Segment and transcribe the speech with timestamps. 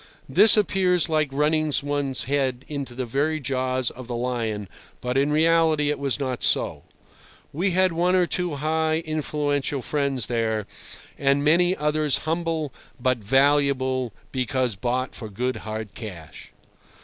[0.27, 4.67] This appears like running one's head into the very jaws of the lion,
[4.99, 6.81] but in reality it was not so.
[7.53, 10.65] We had one or two high, influential friends there,
[11.19, 16.51] and many others humble but valuable because bought for good hard cash.